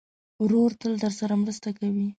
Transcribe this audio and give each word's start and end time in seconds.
ورور 0.43 0.71
تل 0.81 0.91
درسره 1.03 1.33
مرسته 1.43 1.69
کوي. 1.77 2.07